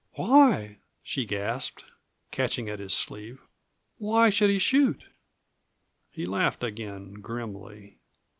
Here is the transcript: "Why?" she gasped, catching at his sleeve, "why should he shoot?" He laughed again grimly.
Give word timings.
"Why?" 0.15 0.79
she 1.03 1.25
gasped, 1.25 1.83
catching 2.31 2.67
at 2.67 2.79
his 2.79 2.91
sleeve, 2.91 3.39
"why 3.99 4.31
should 4.31 4.49
he 4.49 4.57
shoot?" 4.57 5.05
He 6.09 6.25
laughed 6.25 6.63
again 6.63 7.21
grimly. 7.21 7.97